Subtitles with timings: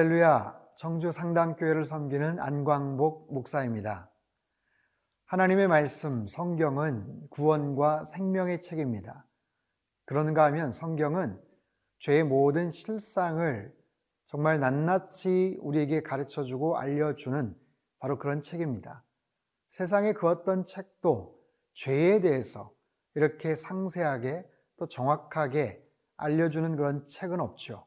[0.00, 4.10] 할렐루야, 청주 상당교회를 섬기는 안광복 목사입니다.
[5.26, 9.26] 하나님의 말씀, 성경은 구원과 생명의 책입니다.
[10.06, 11.38] 그런가 하면 성경은
[11.98, 13.76] 죄의 모든 실상을
[14.28, 17.54] 정말 낱낱이 우리에게 가르쳐 주고 알려주는
[17.98, 19.04] 바로 그런 책입니다.
[19.68, 21.38] 세상의 그 어떤 책도
[21.74, 22.72] 죄에 대해서
[23.16, 24.46] 이렇게 상세하게
[24.78, 25.86] 또 정확하게
[26.16, 27.86] 알려주는 그런 책은 없죠.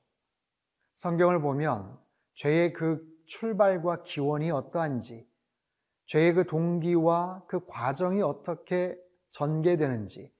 [0.97, 2.02] 성경을 보면
[2.35, 5.27] 죄의 그 출발과 기원이 어떠한지,
[6.05, 8.97] 죄의 그 동기와 그 과정이 어떻게
[9.31, 10.33] 전개되는지,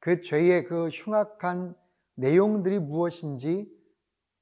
[0.00, 1.74] 그 죄의 그 흉악한
[2.16, 3.70] 내용들이 무엇인지,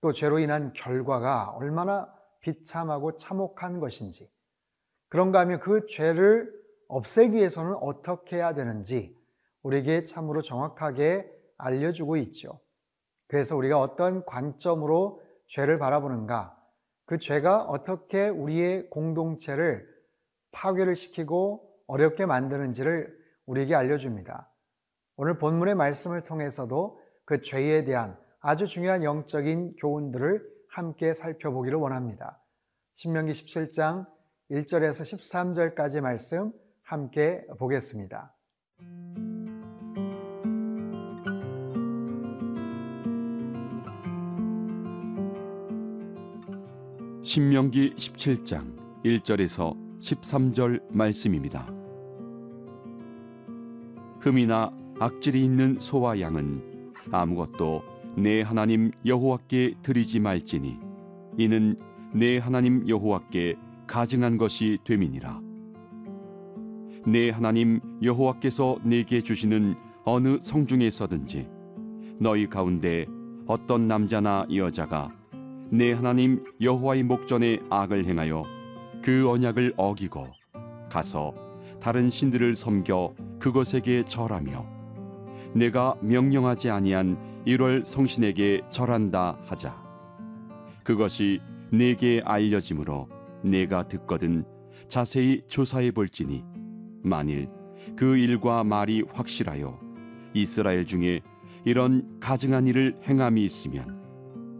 [0.00, 4.30] 또 죄로 인한 결과가 얼마나 비참하고 참혹한 것인지,
[5.08, 6.52] 그런가 하면 그 죄를
[6.88, 9.16] 없애기 위해서는 어떻게 해야 되는지
[9.62, 12.60] 우리에게 참으로 정확하게 알려주고 있죠.
[13.28, 16.61] 그래서 우리가 어떤 관점으로 죄를 바라보는가,
[17.04, 19.86] 그 죄가 어떻게 우리의 공동체를
[20.52, 24.50] 파괴를 시키고 어렵게 만드는지를 우리에게 알려줍니다.
[25.16, 32.42] 오늘 본문의 말씀을 통해서도 그 죄에 대한 아주 중요한 영적인 교훈들을 함께 살펴보기를 원합니다.
[32.96, 34.06] 신명기 17장
[34.50, 38.34] 1절에서 13절까지 말씀 함께 보겠습니다.
[47.32, 51.66] 신명기 17장 1절에서 13절 말씀입니다.
[54.20, 57.84] 흠이나 악질이 있는 소와 양은 아무것도
[58.18, 60.78] 내 하나님 여호와께 드리지 말지니
[61.38, 61.78] 이는
[62.12, 63.54] 내 하나님 여호와께
[63.86, 65.40] 가증한 것이 됨이니라.
[67.06, 71.48] 내 하나님 여호와께서 내게 주시는 어느 성중에서든지
[72.20, 73.06] 너희 가운데
[73.46, 75.21] 어떤 남자나 여자가
[75.72, 78.42] 내 하나님 여호와의 목전에 악을 행하여
[79.00, 80.26] 그 언약을 어기고
[80.90, 81.32] 가서
[81.80, 84.66] 다른 신들을 섬겨 그것에게 절하며
[85.54, 87.16] 내가 명령하지 아니한
[87.46, 89.82] 1월 성신에게 절한다 하자.
[90.84, 91.40] 그것이
[91.72, 93.08] 내게 알려짐으로
[93.42, 94.44] 내가 듣거든
[94.88, 96.44] 자세히 조사해 볼지니
[97.02, 97.48] 만일
[97.96, 99.80] 그 일과 말이 확실하여
[100.34, 101.22] 이스라엘 중에
[101.64, 104.02] 이런 가증한 일을 행함이 있으면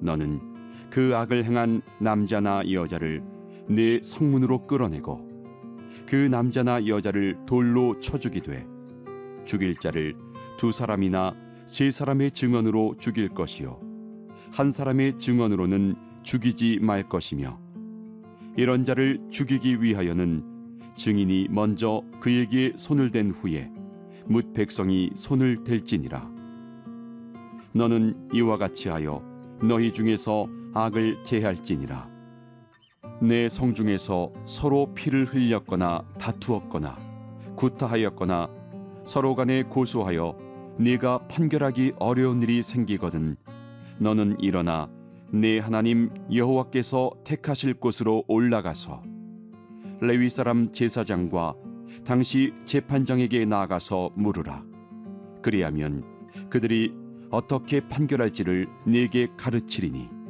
[0.01, 0.52] 너는
[0.93, 3.23] 그 악을 행한 남자나 여자를
[3.67, 5.27] 내 성문으로 끌어내고
[6.07, 8.67] 그 남자나 여자를 돌로 쳐 죽이되
[9.47, 10.15] 죽일 자를
[10.59, 13.81] 두 사람이나 세 사람의 증언으로 죽일 것이요.
[14.53, 15.95] 한 사람의 증언으로는
[16.25, 17.59] 죽이지 말 것이며
[18.59, 20.45] 이런 자를 죽이기 위하여는
[20.95, 23.73] 증인이 먼저 그에게 손을 댄 후에
[24.27, 26.31] 뭇 백성이 손을 댈지니라.
[27.73, 29.23] 너는 이와 같이 하여
[29.63, 32.09] 너희 중에서 악을 제할지니라.
[33.21, 36.97] 내 성중에서 서로 피를 흘렸거나 다투었거나
[37.57, 38.49] 구타하였거나
[39.05, 40.37] 서로 간에 고소하여
[40.79, 43.37] 네가 판결하기 어려운 일이 생기거든
[43.99, 44.89] 너는 일어나
[45.31, 49.03] 내 하나님 여호와께서 택하실 곳으로 올라가서
[50.01, 51.55] 레위 사람 제사장과
[52.05, 54.65] 당시 재판장에게 나아가서 물으라.
[55.43, 56.05] 그리하면
[56.51, 56.93] 그들이
[57.31, 60.22] 어떻게 판결할지를 네게 가르치리니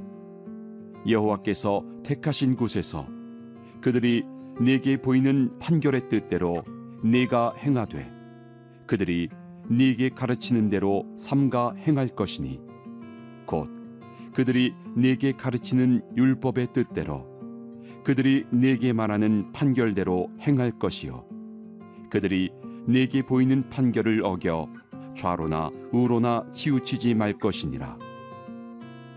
[1.07, 3.07] 여호와께서 택하신 곳에서
[3.81, 4.25] 그들이
[4.61, 6.63] 네게 보이는 판결의 뜻대로
[7.03, 8.11] 네가 행하되
[8.87, 9.29] 그들이
[9.69, 12.61] 네게 가르치는 대로 삼가 행할 것이니
[13.47, 13.71] 곧
[14.35, 17.27] 그들이 네게 가르치는 율법의 뜻대로
[18.05, 21.25] 그들이 네게 말하는 판결대로 행할 것이요
[22.11, 22.51] 그들이
[22.87, 24.69] 네게 보이는 판결을 어겨
[25.17, 27.99] 좌로나 우로나 치우치지 말 것이니라.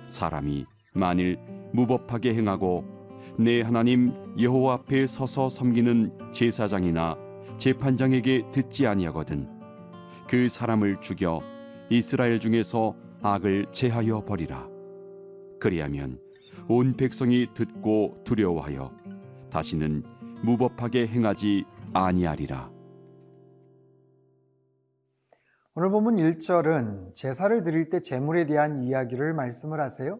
[0.08, 1.38] 사람이 만일
[1.76, 2.86] 무법하게 행하고
[3.38, 7.18] 내 하나님 여호와 앞에 서서 섬기는 제사장이나
[7.58, 9.50] 재판장에게 듣지 아니하거든.
[10.28, 11.42] 그 사람을 죽여
[11.90, 14.68] 이스라엘 중에서 악을 제하여 버리라.
[15.60, 16.20] 그리하면
[16.68, 18.92] 온 백성이 듣고 두려워하여
[19.50, 20.04] 다시는
[20.44, 22.72] 무법하게 행하지 아니하리라.
[25.76, 30.20] 오늘 본문 1절은 제사를 드릴 때 제물에 대한 이야기를 말씀을 하세요.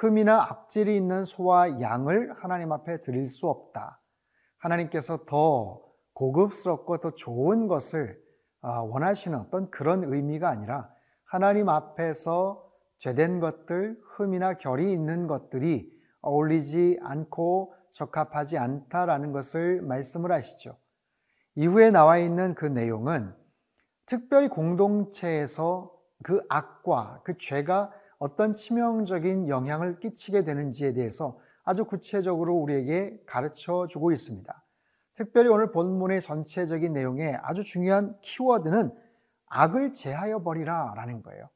[0.00, 4.00] 흠이나 악질이 있는 소와 양을 하나님 앞에 드릴 수 없다.
[4.58, 8.20] 하나님께서 더 고급스럽고 더 좋은 것을
[8.60, 10.88] 아, 원하시는 어떤 그런 의미가 아니라
[11.24, 12.64] 하나님 앞에서
[12.98, 20.76] 죄된 것들, 흠이나 결이 있는 것들이 어울리지 않고 적합하지 않다라는 것을 말씀을 하시죠.
[21.56, 23.34] 이후에 나와 있는 그 내용은
[24.06, 25.92] 특별히 공동체에서
[26.22, 34.10] 그 악과 그 죄가 어떤 치명적인 영향을 끼치게 되는지에 대해서 아주 구체적으로 우리에게 가르쳐 주고
[34.12, 34.64] 있습니다.
[35.14, 38.92] 특별히 오늘 본문의 전체적인 내용에 아주 중요한 키워드는
[39.46, 41.48] 악을 제하여 버리라 라는 거예요.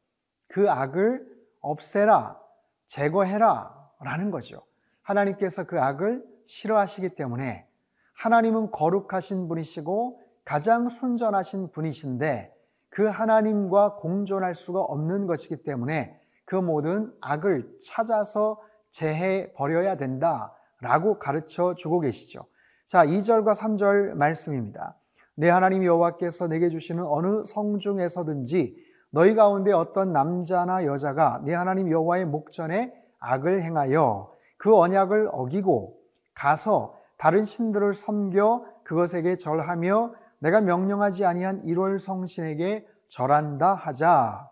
[0.49, 1.27] 그 악을
[1.61, 2.39] 없애라,
[2.87, 4.63] 제거해라 라는 거죠.
[5.03, 7.67] 하나님께서 그 악을 싫어하시기 때문에
[8.15, 12.53] 하나님은 거룩하신 분이시고 가장 순전하신 분이신데
[12.89, 16.21] 그 하나님과 공존할 수가 없는 것이기 때문에
[16.53, 18.61] 그 모든 악을 찾아서
[18.91, 22.45] 제해 버려야 된다 라고 가르쳐 주고 계시죠.
[22.87, 24.95] 자, 2절과 3절 말씀입니다.
[25.35, 28.77] 내 하나님 여호와께서 내게 주시는 어느 성 중에서든지
[29.09, 35.97] 너희 가운데 어떤 남자나 여자가 내 하나님 여호와의 목전에 악을 행하여 그 언약을 어기고
[36.35, 44.51] 가서 다른 신들을 섬겨 그것에게 절하며 내가 명령하지 아니한 1월 성신에게 절한다 하자.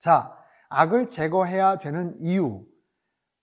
[0.00, 0.41] 자,
[0.72, 2.64] 악을 제거해야 되는 이유.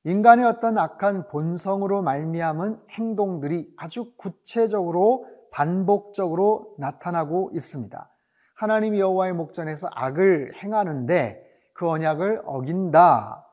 [0.04, 8.10] 인간의 어떤 악한 본성으로 말미암은 행동들이 아주 구체적으로 반복적으로 나타나고 있습니다.
[8.56, 11.44] 하나님 여호와의 목전에서 악을 행하는데
[11.74, 13.46] 그 언약을 어긴다.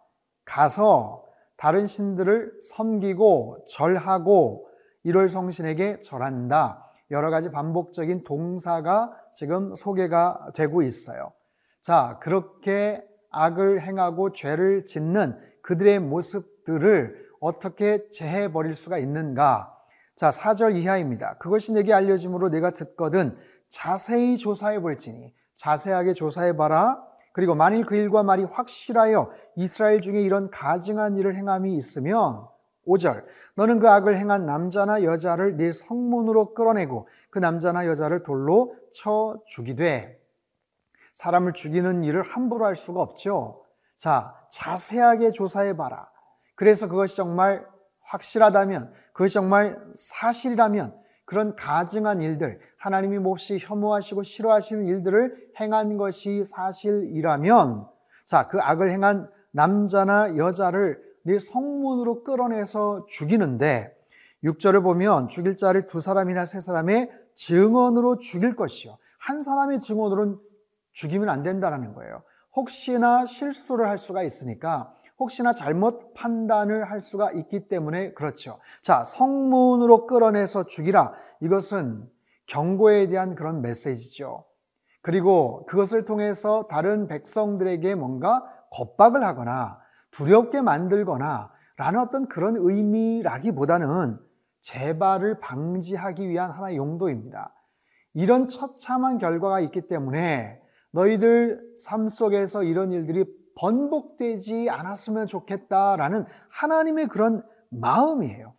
[0.45, 1.25] 가서
[1.57, 4.69] 다른 신들을 섬기고 절하고
[5.05, 6.83] 1월 성신에게 절한다.
[7.11, 11.33] 여러 가지 반복적인 동사가 지금 소개가 되고 있어요.
[11.81, 13.07] 자, 그렇게
[13.37, 19.73] 악을 행하고 죄를 짓는 그들의 모습들을 어떻게 제해 버릴 수가 있는가?
[20.15, 21.37] 자, 4절 이하입니다.
[21.39, 23.37] 그것이 내게 알려짐으로 내가 듣거든
[23.69, 27.03] 자세히 조사해 볼지니 자세하게 조사해 봐라.
[27.35, 32.47] 그리고 만일 그 일과 말이 확실하여 이스라엘 중에 이런 가증한 일을 행함이 있으면
[32.87, 33.25] 5절
[33.57, 40.19] 너는 그 악을 행한 남자나 여자를 네 성문으로 끌어내고 그 남자나 여자를 돌로 쳐 죽이되
[41.17, 43.63] 사람을 죽이는 일을 함부로 할 수가 없죠.
[43.99, 46.09] 자, 자세하게 조사해 봐라.
[46.55, 47.67] 그래서 그것이 정말
[48.03, 57.89] 확실하다면, 그것이 정말 사실이라면 그런 가증한 일들, 하나님이 몹시 혐오하시고 싫어하시는 일들을 행한 것이 사실이라면,
[58.27, 63.93] 자, 그 악을 행한 남자나 여자를 네 성문으로 끌어내서 죽이는데,
[64.45, 68.99] 6절을 보면 죽일 자를 두 사람이나 세 사람의 증언으로 죽일 것이요.
[69.19, 70.39] 한 사람의 증언으로는
[70.97, 72.23] 죽이면 안 된다는 거예요.
[72.55, 78.59] 혹시나 실수를 할 수가 있으니까 혹시나 잘못 판단을 할 수가 있기 때문에 그렇죠.
[78.83, 81.13] 자, 성문으로 끌어내서 죽이라.
[81.41, 82.09] 이것은
[82.47, 84.45] 경고에 대한 그런 메시지죠.
[85.03, 89.79] 그리고 그것을 통해서 다른 백성들에게 뭔가 겁박을 하거나
[90.11, 94.17] 두렵게 만들거나 라는 어떤 그런 의미라기보다는
[94.63, 97.53] 재발을 방지하기 위한 하나의 용도입니다.
[98.15, 103.25] 이런 처참한 결과가 있기 때문에 너희들 삶 속에서 이런 일들이
[103.59, 108.55] 번복되지 않았으면 좋겠다라는 하나님의 그런 마음이에요.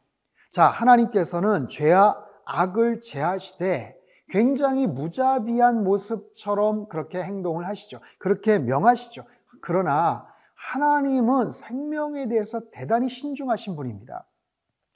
[0.51, 3.95] 자, 하나님께서는 죄와 악을 제하시되
[4.29, 7.99] 굉장히 무자비한 모습처럼 그렇게 행동을 하시죠.
[8.17, 9.23] 그렇게 명하시죠.
[9.61, 14.25] 그러나 하나님은 생명에 대해서 대단히 신중하신 분입니다.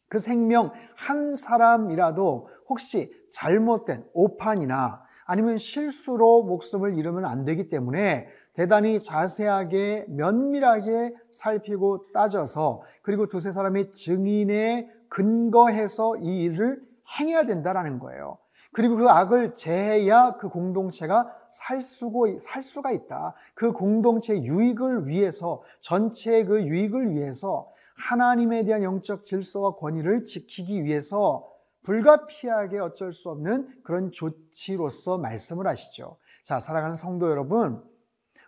[0.09, 8.99] 그 생명 한 사람이라도 혹시 잘못된 오판이나 아니면 실수로 목숨을 잃으면 안 되기 때문에 대단히
[8.99, 16.81] 자세하게 면밀하게 살피고 따져서 그리고 두세 사람의 증인에 근거해서 이 일을
[17.19, 18.37] 행해야 된다라는 거예요.
[18.73, 23.33] 그리고 그 악을 제해야 그 공동체가 살, 수고, 살 수가 있다.
[23.53, 31.50] 그 공동체의 유익을 위해서, 전체의 그 유익을 위해서 하나님에 대한 영적 질서와 권위를 지키기 위해서
[31.83, 36.17] 불가피하게 어쩔 수 없는 그런 조치로서 말씀을 하시죠.
[36.43, 37.83] 자, 사랑하는 성도 여러분,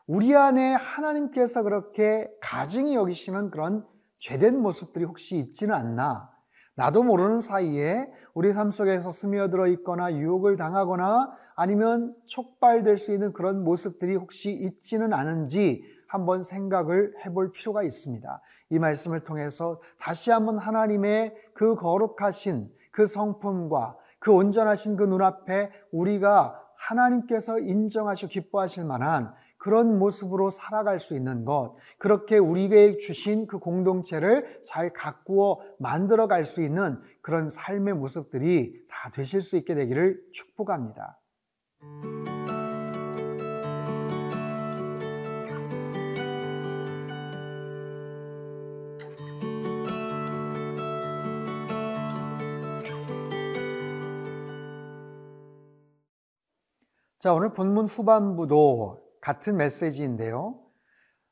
[0.06, 3.86] 우리 안에 하나님께서 그렇게 가증히 여기시는 그런
[4.20, 6.30] 죄된 모습들이 혹시 있지는 않나?
[6.76, 13.64] 나도 모르는 사이에 우리 삶 속에서 스며들어 있거나 유혹을 당하거나 아니면 촉발될 수 있는 그런
[13.64, 18.42] 모습들이 혹시 있지는 않은지 한번 생각을 해볼 필요가 있습니다.
[18.70, 26.58] 이 말씀을 통해서 다시 한번 하나님의 그 거룩하신 그 성품과 그 온전하신 그 눈앞에 우리가
[26.78, 34.62] 하나님께서 인정하시고 기뻐하실 만한 그런 모습으로 살아갈 수 있는 것, 그렇게 우리에게 주신 그 공동체를
[34.66, 41.18] 잘 가꾸어 만들어 갈 수 있는 그런 삶의 모습들이 다 되실 수 있게 되기를 축복합니다.
[57.24, 60.60] 자, 오늘 본문 후반부도 같은 메시지인데요.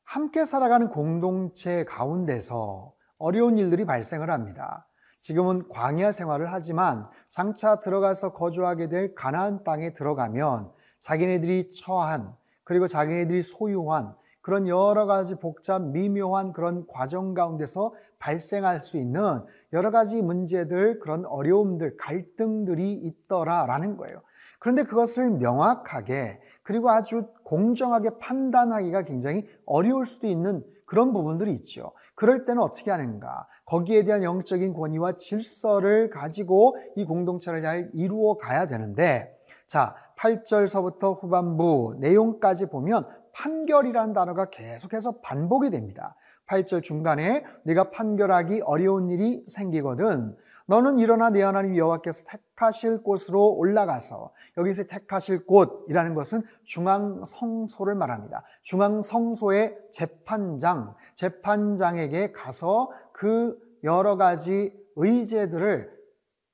[0.04, 4.88] 함께 살아가는 공동체 가운데서 어려운 일들이 발생을 합니다.
[5.20, 12.34] 지금은 광야 생활을 하지만 장차 들어가서 거주하게 될 가나안 땅에 들어가면 자기네들이 처한
[12.64, 19.44] 그리고 자기네들이 소유한 그런 여러 가지 복잡 미묘한 그런 과정 가운데서 발생할 수 있는
[19.74, 24.22] 여러 가지 문제들, 그런 어려움들, 갈등들이 있더라라는 거예요.
[24.62, 31.90] 그런데 그것을 명확하게 그리고 아주 공정하게 판단하기가 굉장히 어려울 수도 있는 그런 부분들이 있죠.
[32.14, 33.48] 그럴 때는 어떻게 하는가?
[33.64, 41.96] 거기에 대한 영적인 권위와 질서를 가지고 이 공동체를 잘 이루어 가야 되는데, 자, 8절서부터 후반부
[41.98, 43.04] 내용까지 보면
[43.34, 46.14] 판결이라는 단어가 계속해서 반복이 됩니다.
[46.46, 54.32] 8절 중간에 내가 판결하기 어려운 일이 생기거든 너는 일어나 내 하나님 여호와께서 택하실 곳으로 올라가서
[54.58, 58.42] 여기서 택하실 곳이라는 것은 중앙 성소를 말합니다.
[58.62, 66.02] 중앙 성소의 재판장, 재판장에게 가서 그 여러 가지 의제들을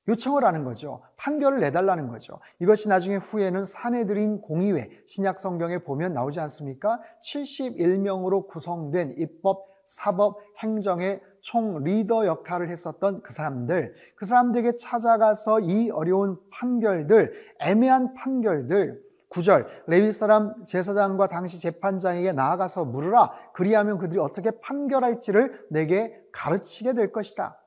[0.09, 1.03] 요청을 하는 거죠.
[1.17, 2.41] 판결을 내달라는 거죠.
[2.61, 7.01] 이것이 나중에 후에는 사내들인 공의회, 신약 성경에 보면 나오지 않습니까?
[7.23, 15.89] 71명으로 구성된 입법, 사법, 행정의 총 리더 역할을 했었던 그 사람들, 그 사람들에게 찾아가서 이
[15.91, 19.01] 어려운 판결들, 애매한 판결들,
[19.31, 27.13] 9절 레위 사람 제사장과 당시 재판장에게 나아가서 물으라 그리하면 그들이 어떻게 판결할지를 내게 가르치게 될
[27.13, 27.59] 것이다.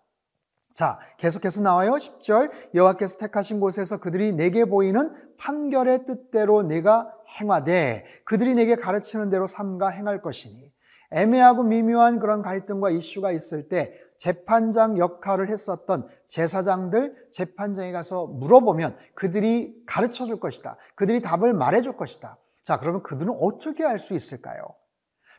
[0.75, 1.93] 자, 계속해서 나와요.
[1.93, 9.47] 10절 여호와께서 택하신 곳에서 그들이 내게 보이는 판결의 뜻대로 내가 행하되 그들이 내게 가르치는 대로
[9.47, 10.70] 삼가 행할 것이니
[11.11, 19.83] 애매하고 미묘한 그런 갈등과 이슈가 있을 때 재판장 역할을 했었던 제사장들 재판장에 가서 물어보면 그들이
[19.85, 20.77] 가르쳐 줄 것이다.
[20.95, 22.37] 그들이 답을 말해 줄 것이다.
[22.63, 24.63] 자, 그러면 그들은 어떻게 할수 있을까요?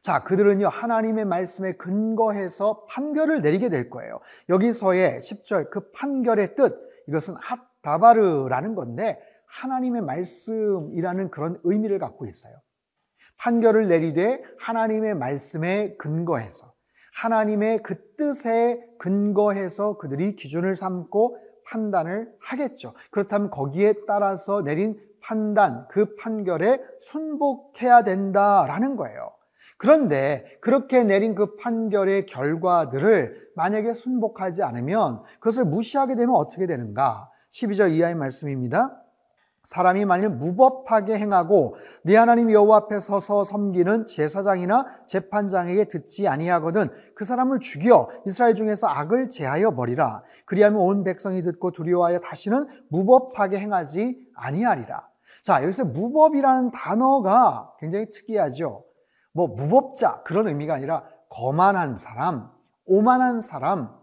[0.02, 4.19] 자, 그들은요, 하나님의 말씀에 근거해서 판결을 내리게 될 거예요.
[4.49, 6.76] 여기서의 10절 그 판결의 뜻,
[7.07, 7.37] 이것은
[7.83, 12.55] 핫다바르라는 건데, 하나님의 말씀이라는 그런 의미를 갖고 있어요.
[13.42, 16.72] 판결을 내리되 하나님의 말씀에 근거해서,
[17.14, 22.94] 하나님의 그 뜻에 근거해서 그들이 기준을 삼고 판단을 하겠죠.
[23.11, 29.32] 그렇다면 거기에 따라서 내린 판단, 그 판결에 순복해야 된다라는 거예요.
[29.76, 37.28] 그런데 그렇게 내린 그 판결의 결과들을 만약에 순복하지 않으면 그것을 무시하게 되면 어떻게 되는가?
[37.52, 39.01] 12절 이하의 말씀입니다.
[39.64, 47.25] 사람이 만일 무법하게 행하고 네 하나님 여호와 앞에 서서 섬기는 제사장이나 재판장에게 듣지 아니하거든 그
[47.25, 50.23] 사람을 죽여 이스라엘 중에서 악을 제하여 버리라.
[50.47, 55.09] 그리하면 온 백성이 듣고 두려워하여 다시는 무법하게 행하지 아니하리라.
[55.45, 58.85] 자 여기서 무법이라는 단어가 굉장히 특이하죠.
[59.33, 62.50] 뭐 무법자 그런 의미가 아니라 거만한 사람,
[62.85, 64.01] 오만한 사람,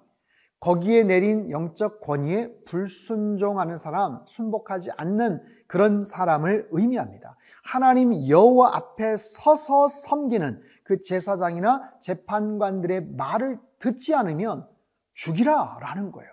[0.59, 7.37] 거기에 내린 영적 권위에 불순종하는 사람, 순복하지 않는 그런 사람을 의미합니다.
[7.63, 14.67] 하나님 여호와 앞에 서서 섬기는 그 제사장이나 재판관들의 말을 듣지 않으면
[15.13, 16.31] 죽이라라는 거예요.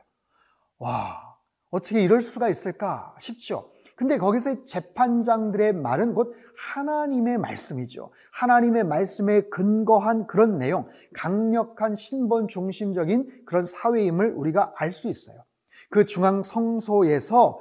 [0.78, 1.36] 와,
[1.70, 3.70] 어떻게 이럴 수가 있을까 싶죠.
[3.96, 6.34] 근데 거기서 재판장들의 말은 곧
[6.74, 8.10] 하나님의 말씀이죠.
[8.32, 15.42] 하나님의 말씀에 근거한 그런 내용, 강력한 신본 중심적인 그런 사회임을 우리가 알 수 있어요.
[15.90, 17.60] 그 중앙 성소에서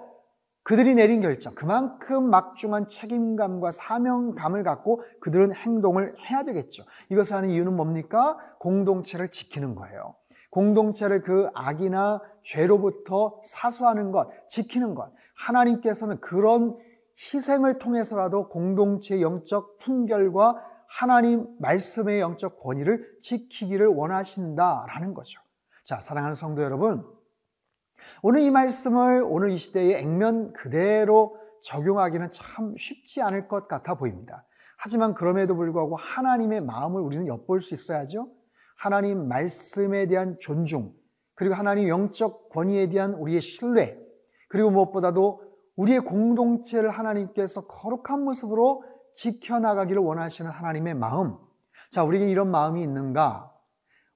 [0.64, 6.84] 그들이 내린 결정, 그만큼 막중한 책임감과 사명감을 갖고 그들은 행동을 해야 되겠죠.
[7.10, 8.38] 이것을 하는 이유는 뭡니까?
[8.60, 10.16] 공동체를 지키는 거예요.
[10.56, 15.12] 공동체를 그 악이나 죄로부터 사수하는 것, 지키는 것.
[15.36, 16.78] 하나님께서는 그런
[17.18, 25.42] 희생을 통해서라도 공동체의 영적 순결과 하나님 말씀의 영적 권위를 지키기를 원하신다라는 거죠.
[25.84, 27.06] 자, 사랑하는 성도 여러분.
[28.22, 34.46] 오늘 이 말씀을 오늘 이 시대에 액면 그대로 적용하기는 참 쉽지 않을 것 같아 보입니다.
[34.78, 38.30] 하지만 그럼에도 불구하고 하나님의 마음을 우리는 엿볼 수 있어야죠.
[38.76, 40.94] 하나님 말씀에 대한 존중,
[41.36, 43.98] 그리고 하나님 영적 권위에 대한 우리의 신뢰,
[44.50, 45.42] 그리고 무엇보다도
[45.76, 48.84] 우리의 공동체를 하나님께서 거룩한 모습으로
[49.16, 51.38] 지켜나가기를 원하시는 하나님의 마음.
[51.92, 53.52] 자, 우리에게 이런 마음이 있는가?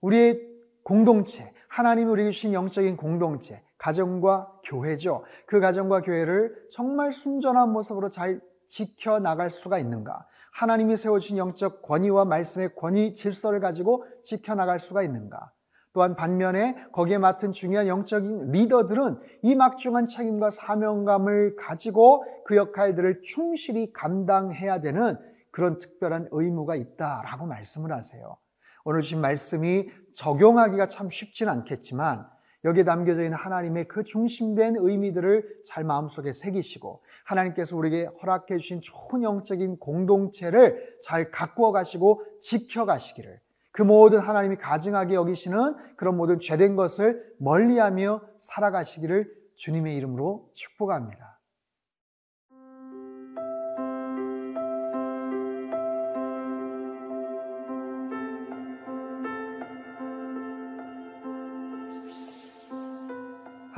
[0.02, 0.48] 우리의
[0.84, 5.24] 공동체, 하나님이 우리에게 주신 영적인 공동체, 가정과 교회죠.
[5.46, 10.26] 그 가정과 교회를 정말 순전한 모습으로 잘 지켜나갈 수가 있는가?
[10.54, 15.52] 하나님이 세워주신 영적 권위와 말씀의 권위 질서를 가지고 지켜나갈 수가 있는가?
[15.92, 23.92] 또한 반면에 거기에 맡은 중요한 영적인 리더들은 이 막중한 책임과 사명감을 가지고 그 역할들을 충실히
[23.92, 25.18] 감당해야 되는
[25.52, 28.38] 그런 특별한 의무가 있다라고 말씀을 하세요.
[28.84, 32.28] 오늘 주신 말씀이 적용하기가 참 쉽지는 않겠지만
[32.66, 39.24] 여기에 담겨져 있는 하나님의 그 중심된 의미들을 잘 마음속에 새기시고 하나님께서 우리에게 허락해 주신 좋은
[39.24, 43.40] 영적인 공동체를 잘 가꾸어 가시고 지켜 가시기를
[43.72, 51.29] 그 모든 하나님이 가증하게 여기시는 그런 모든 죄된 것을 멀리하며 살아가시기를 주님의 이름으로 축복합니다.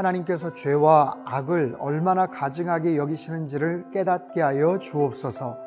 [0.02, 5.58] 하나님께서 죄와 악을 얼마나 가증하게 여기시는지를 깨닫게 하여 주옵소서.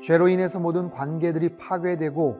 [0.00, 2.36] 죄로 인해서 모든 관계들이 파괴되고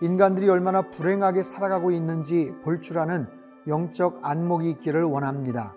[0.00, 3.26] 인간들이 얼마나 불행하게 살아가고 있는지 볼 줄 아는
[3.66, 5.74] 영적 안목이 있기를 원합니다.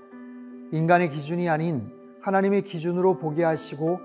[0.71, 1.91] 인간의 기준이 아닌
[2.21, 3.99] 하나님의 기준으로 보게 하시고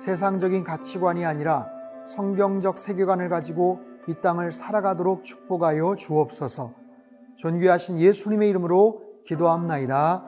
[0.00, 1.66] 세상적인 가치관이 아니라
[2.06, 6.72] 성경적 세계관을 가지고 이 땅을 살아가도록 축복하여 주옵소서.
[7.36, 10.27] 존귀하신 예수님의 이름으로 기도합나이다.